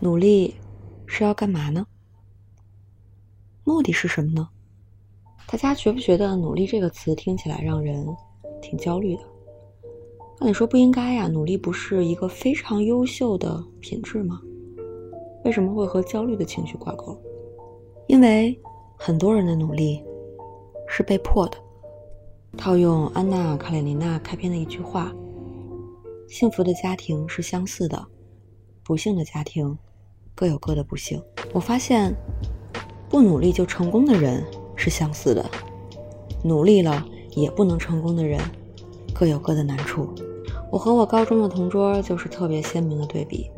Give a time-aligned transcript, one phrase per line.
[0.00, 0.54] 努力
[1.06, 1.84] 是要干嘛呢？
[3.64, 4.48] 目的是什么呢？
[5.48, 8.06] 大家觉不觉得“努力”这个词听起来让人
[8.62, 9.22] 挺焦虑的？
[10.38, 14.40] 按理说不应该呀，努力不是一个非常优秀的品质吗？
[15.44, 17.20] 为什么会和焦虑的情绪挂钩？
[18.06, 18.56] 因为
[18.96, 20.00] 很多人的努力
[20.86, 21.58] 是被迫的。
[22.56, 25.12] 套用安娜·卡列尼娜开篇的一句话
[26.30, 28.06] ：“幸福的家庭是相似的，
[28.84, 29.76] 不幸的家庭。”
[30.38, 31.20] 各有各的不幸。
[31.52, 32.14] 我发现，
[33.08, 34.44] 不努力就成功的人
[34.76, 35.44] 是相似的，
[36.44, 37.04] 努力了
[37.34, 38.40] 也不能成功的人，
[39.12, 40.14] 各有各的难处。
[40.70, 43.50] 我和我高中的同桌就是特别鲜明的对比。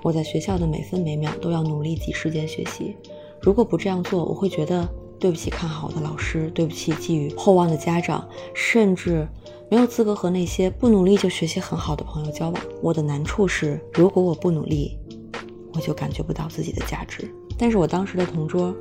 [0.00, 2.96] 我在学校的每分每秒都要努力挤时间学习，
[3.40, 9.26] 如果不这样做，我会觉得对不起看好的老师，对不起寄予厚望的家长，甚至
[9.68, 12.62] 没有资格和那些不努力就学习很好的朋友交往。
[12.80, 14.96] 我的难处是，如果我不努力。
[15.74, 17.32] 我就感觉不到自己的价值。
[17.58, 18.74] 但是我当时的同桌，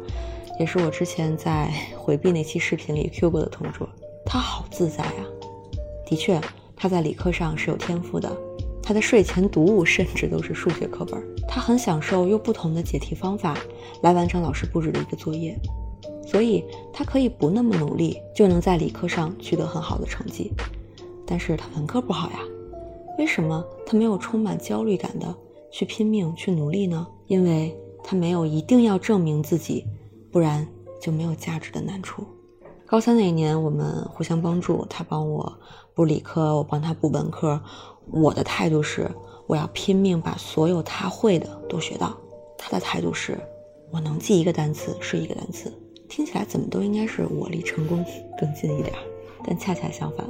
[0.60, 3.88] 也是我之前在回避那期视频里 Q 过的同桌，
[4.26, 5.26] 他好自在啊！
[6.06, 6.40] 的确，
[6.76, 8.32] 他在理科上是有天赋的，
[8.82, 11.22] 他的睡前读物甚至都是数学课本。
[11.48, 13.58] 他很享受用不同的解题方法
[14.02, 15.58] 来完成老师布置的一个作业，
[16.26, 20.52] 所以他可以不那么努力就能在理科上取得很好的成绩。
[21.26, 22.40] 但是他文科不好呀，
[23.18, 25.34] 为什么他没有充满焦虑感的？
[25.72, 27.08] 去拼命去努力呢？
[27.28, 29.88] 因为他没有一定要证明自己，
[30.32, 30.68] 不然
[31.00, 32.24] 就没有价值的难处。
[32.86, 35.52] 高三那一年，我们互相帮助，他帮我
[35.94, 37.60] 补理科，我帮他补文科。
[38.12, 39.10] 我的态度是，
[39.48, 42.18] 我要拼命把所有他会的都学到。
[42.58, 43.40] 他的态度是，
[43.92, 45.72] 我能记一个单词是一个单词。
[46.10, 48.04] 听起来怎么都应该是我离成功
[48.38, 48.94] 更近一点，
[49.46, 50.28] 但恰恰相反。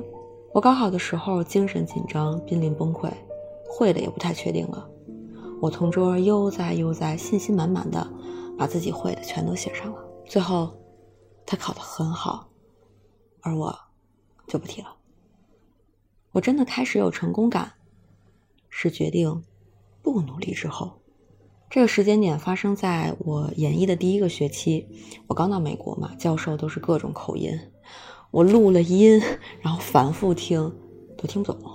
[0.53, 3.09] 我高考的时候精神紧张，濒临崩溃，
[3.67, 4.87] 会的也不太确定了。
[5.61, 8.11] 我同桌悠哉悠哉、信心满满的
[8.57, 10.75] 把自己会的全都写上了，最后
[11.45, 12.49] 他考得很好，
[13.41, 13.77] 而我
[14.47, 14.95] 就不提了。
[16.31, 17.73] 我真的开始有成功感，
[18.69, 19.43] 是决定
[20.01, 20.99] 不努力之后。
[21.69, 24.87] 这个时间点发生在我研一的第一个学期，
[25.27, 27.51] 我刚到美国嘛，教授都是各种口音，
[28.31, 29.21] 我录了音，
[29.61, 30.75] 然后反复听，
[31.15, 31.71] 都听不懂，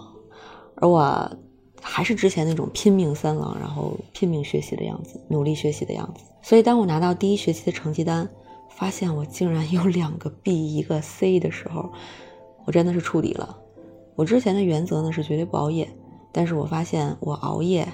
[0.74, 1.38] 而我。
[1.88, 6.24] 还是之前那种拼命三郎，然后拼命学习的样子，努力学习的样子。
[6.42, 8.28] 所以当我拿到第一学期的成绩单，
[8.68, 11.90] 发现我竟然有两个 B 一个 C 的时候，
[12.66, 13.56] 我真的是触底了。
[14.16, 15.88] 我之前的原则呢是绝对不熬夜，
[16.32, 17.86] 但是我发现我熬夜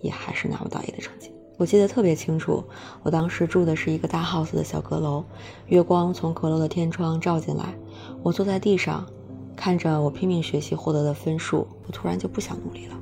[0.00, 1.30] 也还是拿不到 A 的成绩。
[1.58, 2.64] 我记得特别清楚，
[3.02, 5.22] 我当时住的是一个大 house 的小阁楼，
[5.66, 7.74] 月光从阁楼的天窗照进来，
[8.22, 9.06] 我坐在地上，
[9.54, 12.98] 看着我拼命学习获得的分数，我突然就不想努力了。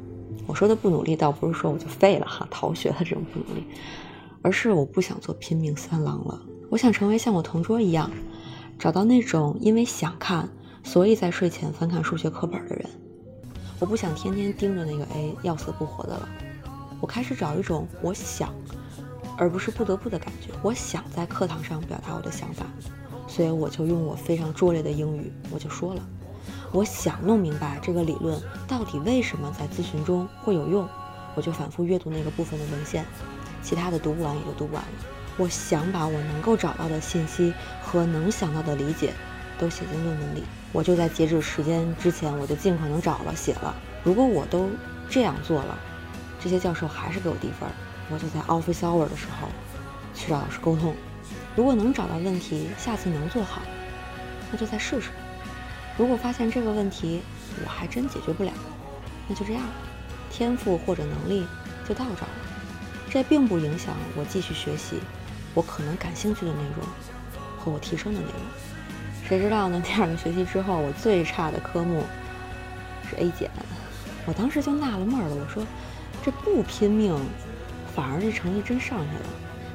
[0.46, 3.64] 我说的不努力，倒不是说我就废了哈，逃学的这种不努力，
[4.42, 6.40] 而是我不想做拼命三郎了。
[6.70, 8.10] 我想成为像我同桌一样，
[8.78, 10.48] 找到那种因为想看，
[10.82, 12.88] 所以在睡前翻看数学课本的人。
[13.78, 16.28] 我不想天天盯着那个 A 要死不活的了。
[17.00, 18.54] 我开始找一种我想，
[19.36, 20.50] 而不是不得不的感觉。
[20.62, 22.64] 我想在课堂上表达我的想法，
[23.28, 26.02] 所以我就用我非常拙劣的英语，我就说了。
[26.76, 28.38] 我想弄明白这个理论
[28.68, 30.86] 到底为什么在咨询中会有用，
[31.34, 33.02] 我就反复阅读那个部分的文献，
[33.62, 34.88] 其他的读不完也就读不完了。
[35.38, 39.14] 我想把我能够找到的信息和能想到的理解
[39.58, 43.74] 都写进论文里，我就在截止时间之前，我就尽可能找了写了。
[44.04, 44.68] 如果我都
[45.08, 45.78] 这样做了，
[46.38, 47.66] 这些教授还是给我低分，
[48.10, 49.48] 我就在 office hour 的时候
[50.12, 50.94] 去找老师沟通。
[51.56, 53.62] 如果能找到问题，下次能做好，
[54.52, 55.08] 那就再试试。
[55.98, 57.22] 如果发现这个问题
[57.64, 58.52] 我还真解决不了，
[59.26, 59.62] 那就这样，
[60.30, 61.46] 天赋或者能力
[61.88, 62.46] 就到这儿了。
[63.08, 64.96] 这并不影响我继续学习
[65.54, 66.86] 我可能感兴趣的内容
[67.58, 68.34] 和我提升的内容。
[69.26, 69.80] 谁知道呢？
[69.86, 72.02] 第二个学期之后，我最差的科目
[73.08, 73.50] 是 A 减。
[74.26, 75.64] 我当时就纳了闷儿了，我说
[76.22, 77.18] 这不拼命，
[77.94, 79.26] 反而这成绩真上去了？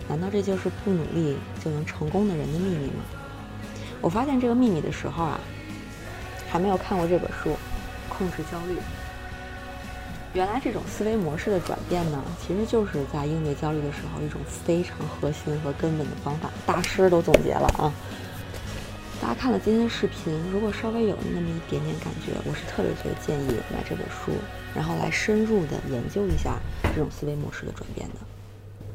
[0.07, 3.03] 难道这就是不努力就能成功的人的秘密吗？
[4.01, 5.39] 我发现这个秘密的时候啊。
[6.51, 7.49] 还没有看过这本书，
[8.09, 8.73] 《控制焦虑》。
[10.33, 16.49] 原来这种思维模式的转变呢，其实就是在应对焦虑的时候一种非常核心和根本的方法。
[16.65, 17.91] 大师都总结了啊！
[19.21, 24.33] 大家看了今天的视频，如果稍微有那么一点点感觉，我是特别特别建议买这本书，
[24.75, 26.57] 然后来深入的研究一下
[26.93, 28.15] 这种思维模式的转变的。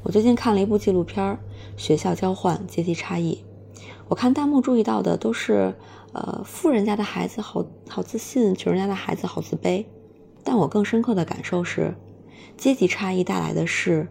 [0.02, 1.24] 我最近看了一部纪录片
[1.76, 3.34] 《学校交换：阶级差异》，
[4.08, 5.74] 我看弹幕注意到的都是。
[6.12, 9.84] 呃，富人家的孩子好好自信，穷人家的孩子好自卑。
[10.42, 11.94] 但我更深刻的感受是，
[12.56, 14.08] 阶级差异带来的是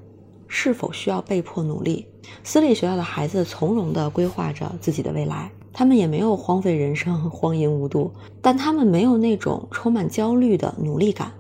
[0.47, 2.05] 是否需要被迫努力？
[2.43, 11.31] 私立学校的孩子从容地规划着自己的未来，他们也没有荒废人生、荒淫无度，但他们没有那种充满焦虑的努力感，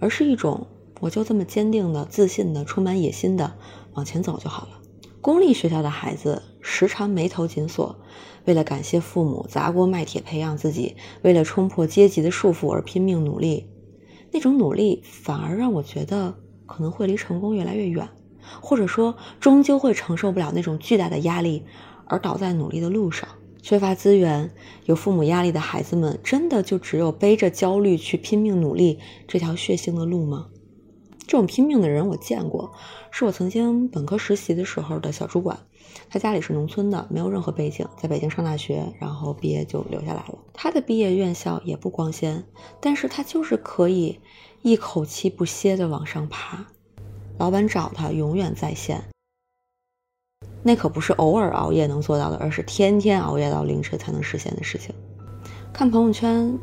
[0.00, 0.66] 而是一种
[1.00, 3.52] 我就这么坚定的、自信的、充满野心的
[3.92, 4.80] 往前走就好了。
[5.24, 7.96] 公立学校的孩子时常眉头紧锁，
[8.44, 13.66] 为了感谢父母砸锅卖铁培养自己，为了冲破阶级的束缚而拼命努力，
[14.32, 16.34] 那种努力反而让我觉得
[16.66, 18.06] 可能会离成功越来越远。
[18.60, 21.62] 或者说，终究会承受不了那种巨大的压力，
[22.04, 23.26] 而倒在努力的路上。
[23.62, 24.50] 缺乏资源、
[24.84, 30.48] 有父母压力的孩子们，真的就只有背着焦虑去拼命努力这条血腥的路吗？
[31.26, 32.72] 这种拼命的人我见过，
[33.10, 35.58] 是我曾经本科实习的时候的小主管。
[36.10, 40.38] 他家里是农村的，没有任何背景，在北京上大学，然后毕业就留下来了。
[40.52, 42.44] 他的毕业院校也不光鲜，
[42.80, 44.20] 但是他就是可以
[44.62, 46.66] 一口气不歇的往上爬。
[47.38, 49.02] 老板找他永远在线，
[50.62, 54.94] 那可不是偶尔熬夜能做到的，而是天天熬夜到凌晨才能实现的事情。
[55.72, 56.56] 看朋友圈，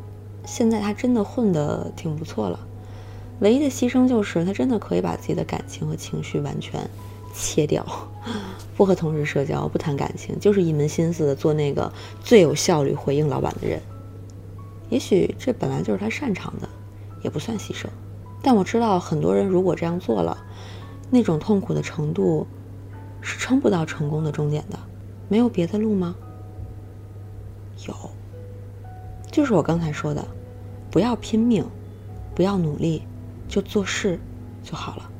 [0.46, 2.58] 现在他真的混得挺不错了，
[3.42, 6.88] 唯一的牺牲就是他真的可以把自己的感情和情绪完全
[7.34, 7.84] 切掉，
[8.76, 11.92] 不和同事社交，不谈感情，就是一门心思的做那个
[12.22, 13.82] 最有效率回应老板的人。
[14.90, 16.68] 也许这本来就是他擅长的，
[17.22, 17.86] 也不算牺牲。
[18.42, 20.38] 但我知道很多人如果这样做了，
[21.10, 22.46] 那种痛苦的程度
[23.20, 24.78] 是撑不到成功的终点的。
[25.28, 26.14] 没有别的路吗？
[27.88, 27.94] 有，
[29.32, 30.24] 就是我刚才说的，
[30.90, 31.64] 不要拼命，
[32.34, 33.02] 不要努力，
[33.52, 34.18] 就做事
[34.64, 35.10] 就好了。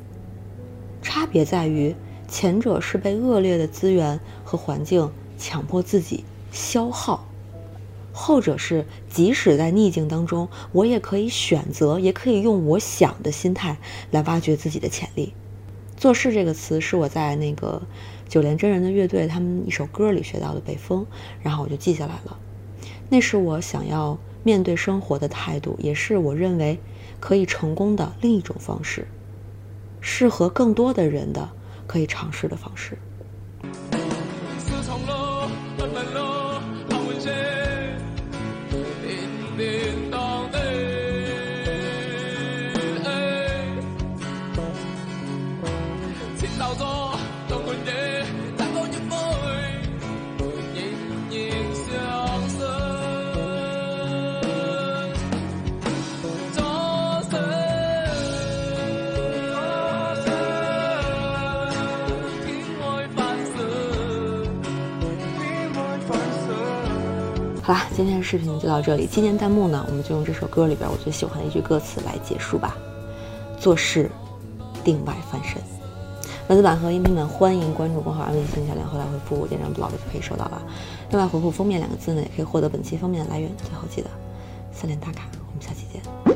[1.03, 1.95] 差别在于，
[2.27, 7.29] 前者是被恶劣的资源和环境强迫自己消耗。
[8.11, 13.77] 后者是，即使在逆境当中，我也可以选择，也可以用我想的心态
[14.11, 15.35] 来挖掘自己的潜力。
[15.99, 17.83] 做事这个词是我在那个
[18.31, 21.05] 九连真人的乐队他们一首歌里学到的北风，
[21.43, 22.39] 然后我就记下来了。
[23.11, 26.79] 那是我想要面对生活的态度，也是我认为
[27.23, 29.07] 可以成功的另一种方式，
[30.01, 31.49] 适合更多的人的
[31.87, 32.99] 可以尝试的方式。
[67.65, 69.07] 好啦，今天的视频就到这里。
[69.07, 72.77] 今年弹幕呢，我们就用这首歌里边我最喜欢的一句歌词来结束吧：
[73.57, 74.11] 做事
[74.83, 75.63] 定外翻身。
[76.49, 80.61] 文字版和音频版欢迎关注公号“安慰信小亮”，后台回复“我点亮 blog” 就可以收到了。
[81.11, 83.49] 另外回复“封面”两个字呢，也可以获得本期封面的来源。
[83.57, 84.11] 最后记得
[84.73, 86.32] 三连打卡，我们下期见。